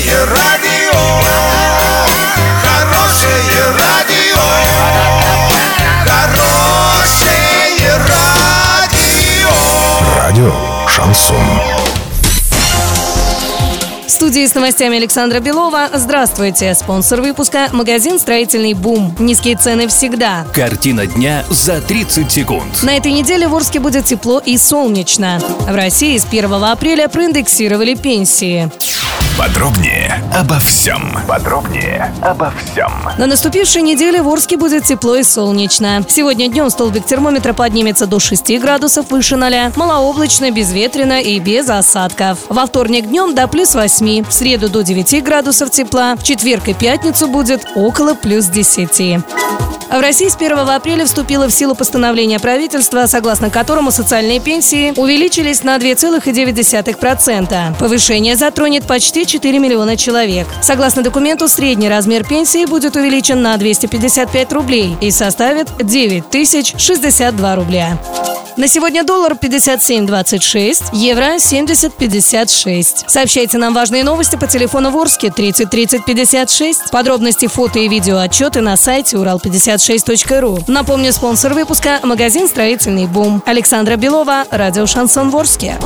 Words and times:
Хорошее 0.00 0.24
радио, 0.24 0.98
хорошее 2.62 3.64
радио, 3.78 4.40
хорошее 6.06 7.98
радио. 8.08 9.50
Радио 10.16 10.54
Шансон. 10.88 11.36
В 14.06 14.10
студии 14.10 14.46
с 14.46 14.54
новостями 14.54 14.96
Александра 14.96 15.40
Белова. 15.40 15.88
Здравствуйте. 15.94 16.74
Спонсор 16.74 17.20
выпуска– 17.20 17.68
магазин 17.72 18.18
«Строительный 18.18 18.74
бум». 18.74 19.14
Низкие 19.18 19.56
цены 19.56 19.88
всегда. 19.88 20.46
Картина 20.54 21.06
дня 21.06 21.44
за 21.48 21.80
30 21.80 22.30
секунд. 22.30 22.82
На 22.82 22.96
этой 22.96 23.12
неделе 23.12 23.48
в 23.48 23.54
Орске 23.54 23.80
будет 23.80 24.04
тепло 24.04 24.38
и 24.38 24.58
солнечно. 24.58 25.40
В 25.60 25.74
России 25.74 26.18
с 26.18 26.26
1 26.26 26.52
апреля 26.52 27.08
проиндексировали 27.08 27.94
пенсии. 27.94 28.70
Подробнее 29.40 30.22
обо 30.34 30.58
всем. 30.58 31.16
Подробнее 31.26 32.12
обо 32.20 32.52
всем. 32.52 32.92
На 33.16 33.24
наступившей 33.24 33.80
неделе 33.80 34.20
в 34.20 34.28
Орске 34.28 34.58
будет 34.58 34.84
тепло 34.84 35.16
и 35.16 35.22
солнечно. 35.22 36.04
Сегодня 36.06 36.50
днем 36.50 36.68
столбик 36.68 37.06
термометра 37.06 37.54
поднимется 37.54 38.06
до 38.06 38.20
6 38.20 38.60
градусов 38.60 39.10
выше 39.10 39.36
0, 39.36 39.72
малооблачно, 39.76 40.50
безветренно 40.50 41.22
и 41.22 41.38
без 41.38 41.70
осадков. 41.70 42.40
Во 42.50 42.66
вторник 42.66 43.06
днем 43.06 43.34
до 43.34 43.48
плюс 43.48 43.74
8, 43.74 44.26
в 44.26 44.30
среду 44.30 44.68
до 44.68 44.82
9 44.82 45.24
градусов 45.24 45.70
тепла, 45.70 46.16
в 46.16 46.22
четверг 46.22 46.68
и 46.68 46.74
пятницу 46.74 47.26
будет 47.26 47.66
около 47.74 48.12
плюс 48.12 48.44
10. 48.44 49.20
В 49.90 50.00
России 50.00 50.28
с 50.28 50.36
1 50.36 50.56
апреля 50.56 51.04
вступило 51.04 51.48
в 51.48 51.52
силу 51.52 51.74
постановление 51.74 52.38
правительства, 52.38 53.06
согласно 53.06 53.50
которому 53.50 53.90
социальные 53.90 54.38
пенсии 54.38 54.92
увеличились 54.96 55.64
на 55.64 55.78
2,9%. 55.78 57.76
Повышение 57.76 58.36
затронет 58.36 58.84
почти 58.86 59.26
4 59.26 59.58
миллиона 59.58 59.96
человек. 59.96 60.46
Согласно 60.62 61.02
документу, 61.02 61.48
средний 61.48 61.88
размер 61.88 62.24
пенсии 62.24 62.66
будет 62.66 62.94
увеличен 62.94 63.42
на 63.42 63.56
255 63.56 64.52
рублей 64.52 64.96
и 65.00 65.10
составит 65.10 65.68
9 65.84 66.30
тысяч 66.30 66.72
62 66.78 67.56
рубля. 67.56 67.98
На 68.60 68.68
сегодня 68.68 69.04
доллар 69.04 69.38
57.26, 69.40 70.90
евро 70.92 71.36
70.56. 71.36 73.04
Сообщайте 73.06 73.56
нам 73.56 73.72
важные 73.72 74.04
новости 74.04 74.36
по 74.36 74.46
телефону 74.46 74.90
Ворске 74.90 75.30
30 75.30 75.70
30 75.70 76.04
56. 76.04 76.90
Подробности, 76.90 77.46
фото 77.46 77.78
и 77.78 77.88
видео 77.88 78.18
отчеты 78.18 78.60
на 78.60 78.76
сайте 78.76 79.16
урал56.ру. 79.16 80.64
Напомню, 80.66 81.10
спонсор 81.14 81.54
выпуска– 81.54 82.00
магазин 82.02 82.48
«Строительный 82.48 83.06
бум». 83.06 83.42
Александра 83.46 83.96
Белова, 83.96 84.44
радио 84.50 84.84
«Шансон 84.84 85.30
Ворске». 85.30 85.78